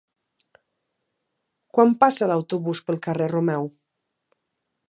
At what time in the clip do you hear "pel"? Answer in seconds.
2.89-3.01